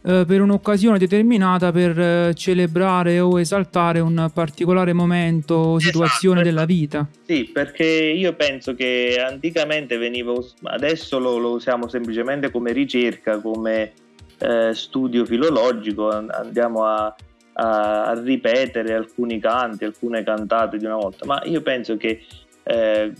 eh, 0.00 0.24
per 0.26 0.40
un'occasione 0.40 0.96
determinata 0.96 1.72
per 1.72 1.98
eh, 1.98 2.34
celebrare 2.34 3.20
o 3.20 3.38
esaltare 3.38 4.00
un 4.00 4.30
particolare 4.32 4.92
momento 4.92 5.54
o 5.54 5.76
esatto, 5.76 5.92
situazione 5.92 6.40
esatto, 6.40 6.54
della 6.54 6.64
vita. 6.64 7.06
Sì, 7.26 7.50
perché 7.52 7.84
io 7.84 8.32
penso 8.34 8.74
che 8.74 9.22
anticamente 9.24 9.96
veniva, 9.96 10.32
adesso 10.62 11.18
lo, 11.18 11.38
lo 11.38 11.50
usiamo 11.50 11.88
semplicemente 11.88 12.50
come 12.50 12.72
ricerca, 12.72 13.40
come 13.40 13.92
eh, 14.38 14.70
studio 14.72 15.24
filologico, 15.24 16.10
andiamo 16.10 16.84
a, 16.84 17.14
a, 17.54 18.04
a 18.04 18.22
ripetere 18.22 18.94
alcuni 18.94 19.40
canti, 19.40 19.84
alcune 19.84 20.22
cantate 20.22 20.78
di 20.78 20.84
una 20.84 20.96
volta, 20.96 21.26
ma 21.26 21.42
io 21.44 21.60
penso 21.60 21.96
che 21.96 22.20
eh, 22.68 23.12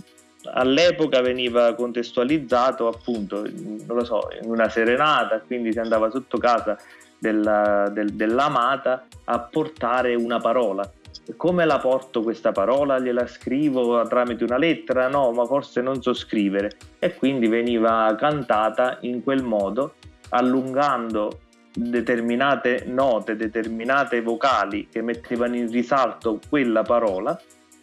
all'epoca 0.53 1.23
veniva 1.23 1.75
contestualizzato 1.75 2.87
appunto, 2.87 3.43
non 3.43 3.97
lo 3.97 4.05
so, 4.05 4.29
in 4.41 4.51
una 4.51 4.69
serenata, 4.69 5.41
quindi 5.41 5.73
si 5.73 5.79
andava 5.79 6.11
sotto 6.11 6.37
casa 6.39 6.77
della, 7.19 7.89
del, 7.91 8.11
dell'amata 8.11 9.07
a 9.25 9.41
portare 9.41 10.15
una 10.15 10.39
parola. 10.39 10.91
Come 11.37 11.65
la 11.65 11.79
porto 11.79 12.23
questa 12.23 12.53
parola? 12.53 12.99
Gliela 12.99 13.27
scrivo 13.27 14.03
tramite 14.07 14.45
una 14.45 14.57
lettera? 14.57 15.09
No, 15.09 15.31
ma 15.33 15.45
forse 15.45 15.81
non 15.81 16.01
so 16.01 16.15
scrivere. 16.15 16.73
E 16.99 17.15
quindi 17.15 17.49
veniva 17.49 18.15
cantata 18.19 18.99
in 19.03 19.23
quel 19.23 19.43
modo, 19.43 19.95
allungando 20.31 21.41
determinate 21.73 22.85
note, 22.87 23.37
determinate 23.37 24.23
vocali 24.23 24.89
che 24.91 25.03
mettevano 25.03 25.57
in 25.57 25.71
risalto 25.71 26.41
quella 26.49 26.83
parola 26.83 27.39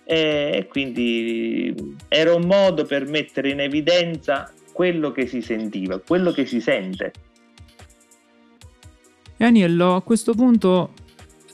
e 0.05 0.67
quindi 0.69 1.95
era 2.07 2.33
un 2.33 2.45
modo 2.45 2.85
per 2.85 3.07
mettere 3.07 3.49
in 3.49 3.59
evidenza 3.59 4.53
quello 4.71 5.11
che 5.11 5.25
si 5.25 5.41
sentiva, 5.41 5.99
quello 5.99 6.31
che 6.31 6.45
si 6.45 6.61
sente. 6.61 7.11
E 9.37 9.43
Aniello, 9.43 9.95
a 9.95 10.01
questo 10.01 10.33
punto 10.33 10.91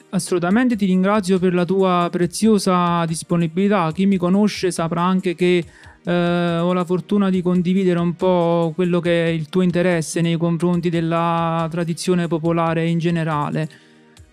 assolutamente 0.09 0.75
ti 0.75 0.85
ringrazio 0.85 1.39
per 1.39 1.53
la 1.53 1.65
tua 1.65 2.09
preziosa 2.11 3.05
disponibilità. 3.05 3.91
Chi 3.93 4.05
mi 4.05 4.17
conosce 4.17 4.69
saprà 4.69 5.01
anche 5.01 5.35
che 5.35 5.63
eh, 6.03 6.57
ho 6.57 6.73
la 6.73 6.83
fortuna 6.83 7.29
di 7.29 7.41
condividere 7.41 7.99
un 7.99 8.15
po' 8.15 8.71
quello 8.75 8.99
che 8.99 9.25
è 9.25 9.29
il 9.29 9.49
tuo 9.49 9.61
interesse 9.61 10.21
nei 10.21 10.37
confronti 10.37 10.89
della 10.89 11.67
tradizione 11.69 12.27
popolare 12.27 12.87
in 12.87 12.97
generale. 12.97 13.69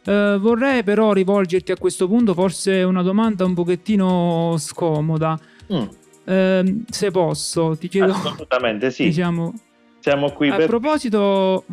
Uh, 0.09 0.39
vorrei 0.39 0.83
però 0.83 1.13
rivolgerti 1.13 1.71
a 1.71 1.77
questo 1.77 2.09
punto 2.09 2.33
forse 2.33 2.83
una 2.83 3.03
domanda 3.03 3.45
un 3.45 3.53
pochettino 3.53 4.55
scomoda. 4.57 5.39
Mm. 5.71 5.77
Uh, 5.77 6.85
se 6.89 7.11
posso, 7.11 7.77
ti 7.77 7.89
chiedo. 7.89 8.13
Assolutamente 8.13 8.91
sì. 8.91 9.05
Diciamo, 9.05 9.53
Siamo 9.99 10.31
qui 10.31 10.49
a 10.49 10.57
per... 10.57 10.67
proposito 10.67 11.65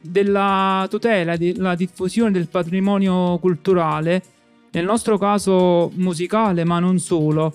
della 0.00 0.86
tutela, 0.88 1.36
della 1.36 1.74
diffusione 1.74 2.30
del 2.30 2.48
patrimonio 2.48 3.36
culturale, 3.38 4.22
nel 4.70 4.86
nostro 4.86 5.18
caso 5.18 5.90
musicale, 5.96 6.64
ma 6.64 6.78
non 6.78 6.98
solo. 6.98 7.54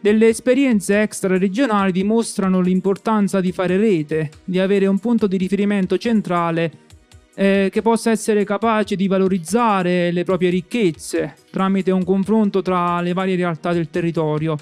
Delle 0.00 0.28
esperienze 0.28 1.00
extra-regionali 1.00 1.90
dimostrano 1.90 2.60
l'importanza 2.60 3.40
di 3.40 3.50
fare 3.50 3.76
rete, 3.76 4.30
di 4.44 4.60
avere 4.60 4.86
un 4.86 5.00
punto 5.00 5.26
di 5.26 5.36
riferimento 5.36 5.96
centrale 5.98 6.70
eh, 7.34 7.68
che 7.70 7.82
possa 7.82 8.10
essere 8.10 8.44
capace 8.44 8.96
di 8.96 9.08
valorizzare 9.08 10.10
le 10.10 10.24
proprie 10.24 10.50
ricchezze 10.50 11.34
tramite 11.50 11.90
un 11.90 12.04
confronto 12.04 12.62
tra 12.62 13.00
le 13.00 13.12
varie 13.12 13.36
realtà 13.36 13.72
del 13.72 13.90
territorio. 13.90 14.56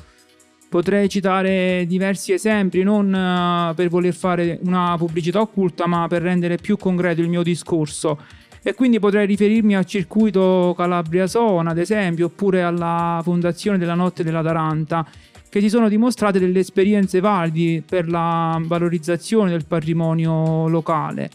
Potrei 0.68 1.08
citare 1.08 1.84
diversi 1.88 2.32
esempi, 2.32 2.84
non 2.84 3.06
uh, 3.12 3.74
per 3.74 3.88
voler 3.88 4.14
fare 4.14 4.60
una 4.62 4.94
pubblicità 4.96 5.40
occulta, 5.40 5.86
ma 5.88 6.06
per 6.06 6.22
rendere 6.22 6.58
più 6.58 6.76
concreto 6.76 7.20
il 7.20 7.28
mio 7.28 7.42
discorso. 7.42 8.18
E 8.62 8.74
quindi 8.74 9.00
potrei 9.00 9.26
riferirmi 9.26 9.74
al 9.74 9.84
circuito 9.84 10.72
Calabria 10.76 11.26
Zona, 11.26 11.70
ad 11.70 11.78
esempio, 11.78 12.26
oppure 12.26 12.62
alla 12.62 13.20
fondazione 13.24 13.78
della 13.78 13.94
Notte 13.94 14.22
della 14.22 14.42
Taranta, 14.42 15.04
che 15.48 15.60
si 15.60 15.68
sono 15.68 15.88
dimostrate 15.88 16.38
delle 16.38 16.60
esperienze 16.60 17.18
validi 17.18 17.82
per 17.84 18.08
la 18.08 18.56
valorizzazione 18.62 19.50
del 19.50 19.66
patrimonio 19.66 20.68
locale. 20.68 21.30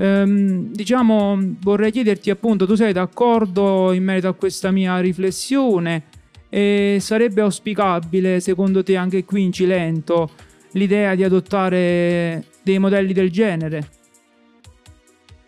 Ehm, 0.00 0.70
diciamo, 0.72 1.36
vorrei 1.60 1.90
chiederti 1.90 2.30
appunto, 2.30 2.66
tu 2.66 2.76
sei 2.76 2.92
d'accordo 2.92 3.92
in 3.92 4.04
merito 4.04 4.28
a 4.28 4.34
questa 4.34 4.70
mia 4.70 4.98
riflessione 5.00 6.04
e 6.48 6.98
sarebbe 7.00 7.40
auspicabile 7.40 8.40
secondo 8.40 8.82
te 8.82 8.96
anche 8.96 9.24
qui 9.24 9.42
in 9.42 9.52
Cilento 9.52 10.30
l'idea 10.72 11.14
di 11.14 11.24
adottare 11.24 12.44
dei 12.62 12.78
modelli 12.78 13.12
del 13.12 13.30
genere? 13.30 13.88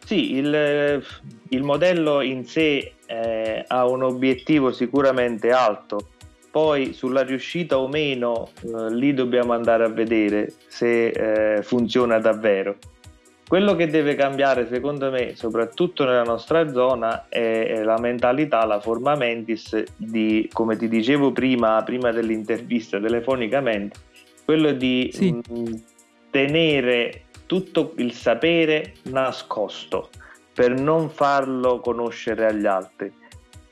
Sì, 0.05 0.35
il, 0.35 1.01
il 1.51 1.63
modello 1.63 2.21
in 2.21 2.45
sé 2.45 2.95
eh, 3.07 3.65
ha 3.69 3.87
un 3.87 4.03
obiettivo 4.03 4.73
sicuramente 4.73 5.51
alto, 5.51 6.09
poi 6.51 6.93
sulla 6.93 7.23
riuscita 7.23 7.79
o 7.79 7.87
meno 7.87 8.49
eh, 8.63 8.93
lì 8.93 9.15
dobbiamo 9.15 9.53
andare 9.53 9.85
a 9.85 9.89
vedere 9.89 10.53
se 10.67 11.09
eh, 11.57 11.63
funziona 11.63 12.19
davvero. 12.19 12.77
Quello 13.51 13.75
che 13.75 13.89
deve 13.89 14.15
cambiare 14.15 14.69
secondo 14.69 15.11
me, 15.11 15.35
soprattutto 15.35 16.05
nella 16.05 16.23
nostra 16.23 16.71
zona, 16.71 17.29
è 17.29 17.83
la 17.83 17.99
mentalità, 17.99 18.65
la 18.65 18.79
forma 18.79 19.17
mentis 19.17 19.83
di, 19.97 20.49
come 20.53 20.77
ti 20.77 20.87
dicevo 20.87 21.33
prima, 21.33 21.83
prima 21.83 22.13
dell'intervista 22.13 23.01
telefonicamente, 23.01 23.99
quello 24.45 24.71
di 24.71 25.11
sì. 25.13 25.33
mh, 25.33 25.41
mm, 25.53 25.75
tenere 26.31 27.23
tutto 27.47 27.95
il 27.97 28.13
sapere 28.13 28.93
nascosto 29.07 30.11
per 30.55 30.81
non 30.81 31.11
farlo 31.11 31.81
conoscere 31.81 32.47
agli 32.47 32.67
altri. 32.67 33.13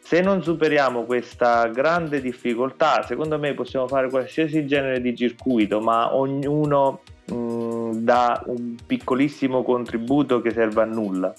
Se 0.00 0.20
non 0.20 0.42
superiamo 0.42 1.04
questa 1.04 1.68
grande 1.68 2.20
difficoltà, 2.20 3.04
secondo 3.04 3.38
me 3.38 3.54
possiamo 3.54 3.86
fare 3.86 4.10
qualsiasi 4.10 4.66
genere 4.66 5.00
di 5.00 5.14
circuito, 5.14 5.80
ma 5.80 6.16
ognuno 6.16 7.02
mh, 7.26 7.34
mm, 7.34 7.67
dà 7.94 8.42
un 8.46 8.76
piccolissimo 8.86 9.62
contributo 9.62 10.40
che 10.40 10.50
serve 10.50 10.82
a 10.82 10.86
nulla. 10.86 11.34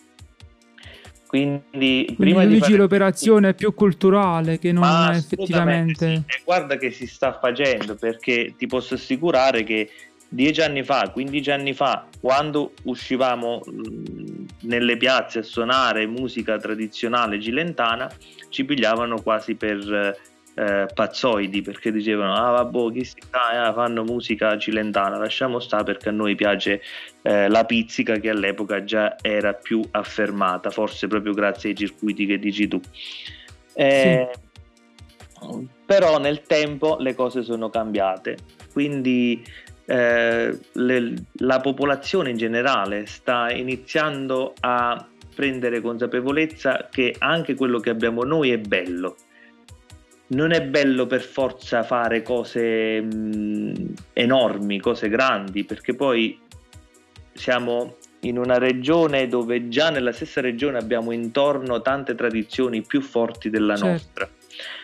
Quindi, 1.27 1.61
Quindi 1.71 2.15
prima 2.17 2.43
di 2.43 2.57
fare... 2.57 2.75
l'operazione 2.75 3.49
è 3.49 3.53
più 3.53 3.75
culturale 3.75 4.57
che 4.57 4.71
non 4.71 4.81
ma 4.81 5.15
effettivamente. 5.15 6.23
Sì. 6.27 6.41
guarda 6.43 6.75
che 6.77 6.89
si 6.89 7.05
sta 7.05 7.37
facendo 7.39 7.93
perché 7.93 8.55
ti 8.57 8.65
posso 8.65 8.95
assicurare 8.95 9.63
che 9.63 9.91
dieci 10.27 10.61
anni 10.61 10.83
fa, 10.83 11.09
15 11.11 11.51
anni 11.51 11.73
fa, 11.73 12.07
quando 12.19 12.73
uscivamo 12.83 13.61
nelle 14.61 14.97
piazze 14.97 15.39
a 15.39 15.43
suonare 15.43 16.07
musica 16.07 16.57
tradizionale 16.57 17.39
cilentana, 17.39 18.09
ci 18.49 18.65
pigliavano 18.65 19.21
quasi 19.21 19.53
per 19.53 20.17
eh, 20.55 20.87
pazzoidi 20.93 21.61
perché 21.61 21.91
dicevano 21.91 22.33
ah 22.33 22.63
vabbè 22.63 22.91
chi 22.93 23.03
si 23.03 23.15
sta, 23.19 23.69
eh, 23.69 23.73
fanno 23.73 24.03
musica 24.03 24.57
cilentana 24.57 25.17
lasciamo 25.17 25.59
stare 25.59 25.83
perché 25.83 26.09
a 26.09 26.11
noi 26.11 26.35
piace 26.35 26.81
eh, 27.21 27.47
la 27.47 27.65
pizzica 27.65 28.17
che 28.17 28.29
all'epoca 28.29 28.83
già 28.83 29.15
era 29.21 29.53
più 29.53 29.81
affermata 29.91 30.69
forse 30.69 31.07
proprio 31.07 31.33
grazie 31.33 31.69
ai 31.69 31.75
circuiti 31.75 32.25
che 32.25 32.39
dici 32.39 32.67
tu 32.67 32.79
eh, 33.73 34.29
sì. 35.39 35.67
però 35.85 36.19
nel 36.19 36.41
tempo 36.41 36.97
le 36.99 37.15
cose 37.15 37.43
sono 37.43 37.69
cambiate 37.69 38.37
quindi 38.73 39.43
eh, 39.85 40.59
le, 40.73 41.13
la 41.37 41.59
popolazione 41.61 42.29
in 42.29 42.37
generale 42.37 43.07
sta 43.07 43.51
iniziando 43.51 44.53
a 44.59 45.07
prendere 45.33 45.81
consapevolezza 45.81 46.89
che 46.91 47.15
anche 47.17 47.55
quello 47.55 47.79
che 47.79 47.89
abbiamo 47.89 48.23
noi 48.23 48.51
è 48.51 48.57
bello. 48.57 49.15
Non 50.29 50.51
è 50.51 50.63
bello 50.63 51.07
per 51.07 51.21
forza 51.21 51.83
fare 51.83 52.21
cose 52.21 53.01
mh, 53.01 53.93
enormi, 54.13 54.79
cose 54.79 55.09
grandi, 55.09 55.63
perché 55.63 55.95
poi 55.95 56.39
siamo 57.33 57.95
in 58.21 58.37
una 58.37 58.57
regione 58.57 59.27
dove 59.27 59.69
già 59.69 59.89
nella 59.89 60.11
stessa 60.11 60.41
regione 60.41 60.77
abbiamo 60.77 61.11
intorno 61.11 61.81
tante 61.81 62.15
tradizioni 62.15 62.81
più 62.81 63.01
forti 63.01 63.49
della 63.49 63.75
certo. 63.75 63.91
nostra. 63.91 64.29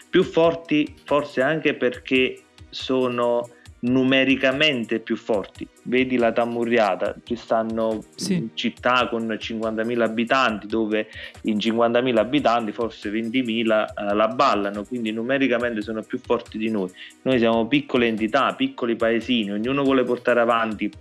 Più 0.09 0.23
forti 0.23 0.95
forse 1.03 1.41
anche 1.41 1.73
perché 1.73 2.41
sono 2.69 3.49
numericamente 3.79 4.99
più 4.99 5.15
forti. 5.15 5.67
Vedi 5.83 6.17
la 6.17 6.31
Tamurriata, 6.31 7.15
ci 7.23 7.35
stanno 7.35 8.03
sì. 8.15 8.49
città 8.53 9.07
con 9.09 9.27
50.000 9.27 10.01
abitanti 10.01 10.67
dove 10.67 11.07
in 11.43 11.57
50.000 11.57 12.17
abitanti 12.17 12.71
forse 12.71 13.11
20.000 13.11 13.85
eh, 13.85 14.13
la 14.15 14.27
ballano, 14.27 14.83
quindi 14.83 15.11
numericamente 15.11 15.81
sono 15.81 16.01
più 16.01 16.19
forti 16.19 16.57
di 16.57 16.69
noi. 16.69 16.89
Noi 17.23 17.37
siamo 17.37 17.67
piccole 17.67 18.07
entità, 18.07 18.53
piccoli 18.55 18.95
paesini, 18.95 19.51
ognuno 19.51 19.83
vuole 19.83 20.03
portare 20.03 20.39
avanti 20.39 20.91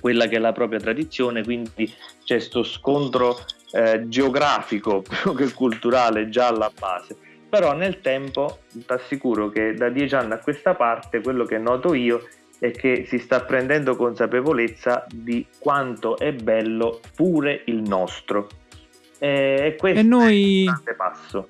quella 0.00 0.26
che 0.26 0.36
è 0.36 0.40
la 0.40 0.52
propria 0.52 0.78
tradizione, 0.78 1.42
quindi 1.42 1.86
c'è 2.24 2.36
questo 2.36 2.62
scontro 2.62 3.38
eh, 3.72 4.04
geografico 4.08 5.02
più 5.08 5.34
che 5.34 5.52
culturale 5.52 6.28
già 6.28 6.48
alla 6.48 6.70
base 6.78 7.30
però 7.52 7.74
nel 7.74 8.00
tempo 8.00 8.60
ti 8.72 8.82
assicuro 8.86 9.50
che 9.50 9.74
da 9.74 9.90
dieci 9.90 10.14
anni 10.14 10.32
a 10.32 10.38
questa 10.38 10.74
parte 10.74 11.20
quello 11.20 11.44
che 11.44 11.58
noto 11.58 11.92
io 11.92 12.26
è 12.58 12.70
che 12.70 13.04
si 13.06 13.18
sta 13.18 13.42
prendendo 13.42 13.94
consapevolezza 13.94 15.04
di 15.12 15.44
quanto 15.58 16.16
è 16.16 16.32
bello 16.32 17.00
pure 17.14 17.60
il 17.66 17.82
nostro. 17.82 18.48
E 19.18 19.76
questo 19.78 20.00
e 20.00 20.02
noi... 20.02 20.64
è 20.64 20.68
un 20.68 20.74
grande 20.76 20.94
passo. 20.94 21.46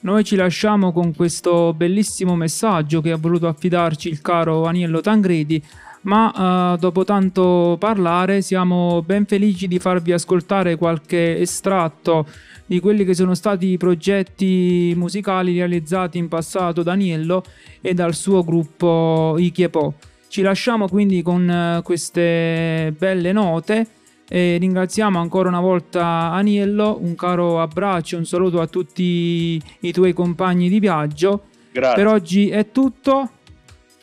Noi 0.00 0.24
ci 0.24 0.34
lasciamo 0.34 0.90
con 0.90 1.14
questo 1.14 1.72
bellissimo 1.72 2.34
messaggio 2.34 3.00
che 3.00 3.12
ha 3.12 3.16
voluto 3.16 3.46
affidarci 3.46 4.08
il 4.08 4.20
caro 4.20 4.64
Aniello 4.64 5.00
Tangredi, 5.00 5.62
ma 6.02 6.72
uh, 6.72 6.76
dopo 6.78 7.04
tanto 7.04 7.76
parlare 7.78 8.42
siamo 8.42 9.04
ben 9.06 9.24
felici 9.24 9.68
di 9.68 9.78
farvi 9.78 10.10
ascoltare 10.10 10.74
qualche 10.74 11.38
estratto 11.38 12.26
di 12.70 12.78
quelli 12.78 13.04
che 13.04 13.14
sono 13.14 13.34
stati 13.34 13.66
i 13.66 13.76
progetti 13.78 14.92
musicali 14.94 15.54
realizzati 15.54 16.18
in 16.18 16.28
passato 16.28 16.84
da 16.84 16.92
Aniello 16.92 17.42
e 17.80 17.94
dal 17.94 18.14
suo 18.14 18.44
gruppo 18.44 19.34
Ikiepo. 19.36 19.94
Ci 20.28 20.40
lasciamo 20.42 20.86
quindi 20.86 21.20
con 21.20 21.50
eh, 21.50 21.80
queste 21.82 22.94
belle 22.96 23.32
note 23.32 23.88
e 24.28 24.56
ringraziamo 24.58 25.18
ancora 25.18 25.48
una 25.48 25.58
volta 25.58 26.30
Aniello, 26.30 26.96
un 27.00 27.16
caro 27.16 27.60
abbraccio, 27.60 28.16
un 28.16 28.24
saluto 28.24 28.60
a 28.60 28.68
tutti 28.68 29.60
i 29.80 29.92
tuoi 29.92 30.12
compagni 30.12 30.68
di 30.68 30.78
viaggio. 30.78 31.46
Grazie. 31.72 32.04
Per 32.04 32.12
oggi 32.12 32.50
è 32.50 32.70
tutto, 32.70 33.30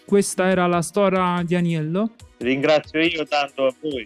questa 0.03 0.49
era 0.49 0.67
la 0.67 0.81
storia 0.81 1.41
di 1.45 1.55
Aniello. 1.55 2.15
Ringrazio 2.39 2.99
io 2.99 3.25
tanto 3.25 3.65
a 3.65 3.73
voi. 3.79 4.05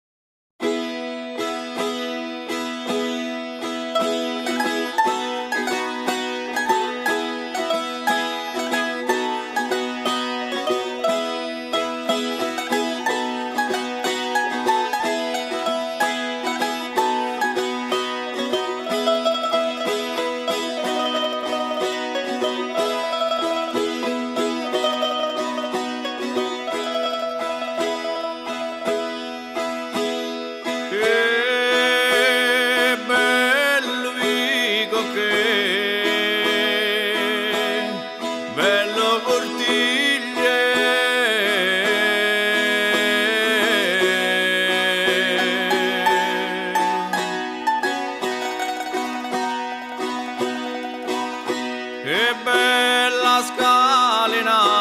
e 52.08 52.34
bella 52.41 53.43
scalina. 53.43 54.77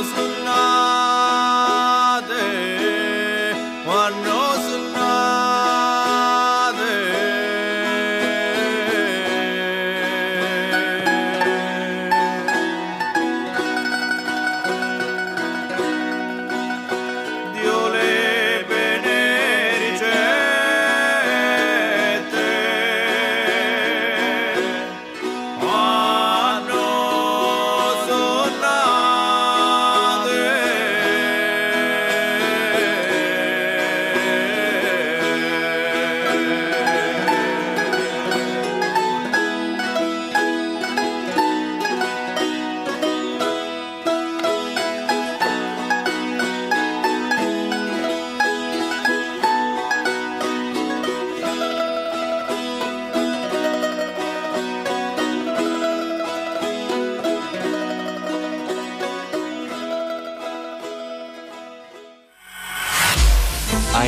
knows 0.00 0.12
the 0.14 0.49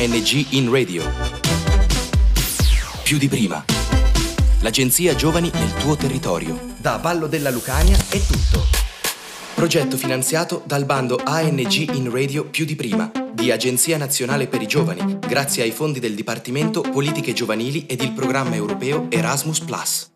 ANG 0.03 0.47
in 0.49 0.69
radio. 0.69 1.01
Più 3.03 3.17
di 3.17 3.29
prima. 3.29 3.63
L'agenzia 4.59 5.15
Giovani 5.15 5.49
nel 5.53 5.73
tuo 5.75 5.95
territorio. 5.95 6.73
Da 6.77 6.97
Vallo 6.97 7.27
della 7.27 7.49
Lucania 7.49 7.97
è 8.09 8.19
tutto. 8.19 8.65
Progetto 9.55 9.95
finanziato 9.95 10.61
dal 10.65 10.83
bando 10.83 11.21
ANG 11.23 11.95
in 11.95 12.11
radio 12.11 12.43
più 12.43 12.65
di 12.65 12.75
prima 12.75 13.09
di 13.33 13.49
Agenzia 13.49 13.97
Nazionale 13.97 14.47
per 14.47 14.61
i 14.61 14.67
Giovani, 14.67 15.19
grazie 15.19 15.63
ai 15.63 15.71
fondi 15.71 16.01
del 16.01 16.15
Dipartimento 16.15 16.81
Politiche 16.81 17.31
Giovanili 17.31 17.85
ed 17.85 18.01
il 18.01 18.11
programma 18.11 18.55
europeo 18.55 19.07
Erasmus⁇ 19.09 19.61